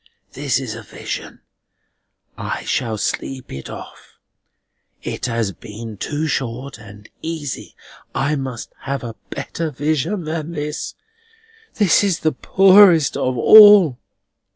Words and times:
This 0.31 0.59
is 0.59 0.73
a 0.73 0.81
vision. 0.81 1.41
I 2.35 2.63
shall 2.63 2.97
sleep 2.97 3.53
it 3.53 3.69
off. 3.69 4.17
It 5.03 5.27
has 5.27 5.51
been 5.51 5.95
too 5.97 6.25
short 6.25 6.79
and 6.79 7.07
easy. 7.21 7.75
I 8.15 8.35
must 8.35 8.73
have 8.79 9.03
a 9.03 9.15
better 9.29 9.69
vision 9.69 10.23
than 10.23 10.53
this; 10.53 10.95
this 11.75 12.03
is 12.03 12.21
the 12.21 12.31
poorest 12.31 13.15
of 13.15 13.37
all. 13.37 13.99